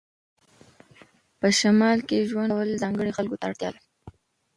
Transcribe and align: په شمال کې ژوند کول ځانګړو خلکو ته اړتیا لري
په 1.39 1.47
شمال 1.59 1.97
کې 2.07 2.27
ژوند 2.29 2.51
کول 2.55 2.69
ځانګړو 2.83 3.15
خلکو 3.17 3.39
ته 3.39 3.43
اړتیا 3.49 3.69
لري 3.73 3.81